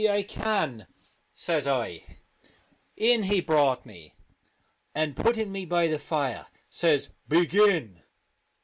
I 0.09 0.23
can," 0.23 0.87
says 1.31 1.67
I. 1.67 2.01
In 2.97 3.21
he 3.21 3.39
brought 3.39 3.85
me; 3.85 4.15
and 4.95 5.15
putting 5.15 5.51
me 5.51 5.63
by 5.63 5.85
the 5.89 5.99
fire, 5.99 6.47
says:" 6.71 7.13
Begin." 7.27 8.01